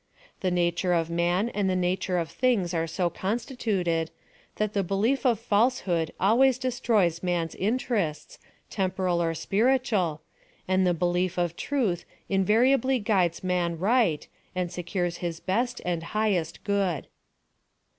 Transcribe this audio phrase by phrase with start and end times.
[0.39, 4.09] The nature of man and the nature of things are so constituted,
[4.55, 8.39] that the belio^ of falsehood always destroys man's 150 PHILOSOPHY OF THE interests,
[8.71, 10.21] temporal or spiritual,
[10.67, 16.01] and the belief of truth ni variably guides man right, and secures his best and
[16.01, 17.05] highest good.